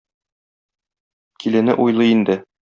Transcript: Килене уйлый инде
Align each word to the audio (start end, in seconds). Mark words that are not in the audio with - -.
Килене 1.45 1.77
уйлый 1.85 2.11
инде 2.17 2.41